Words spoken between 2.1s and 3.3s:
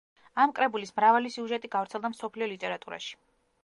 მსოფლიო ლიტერატურაში.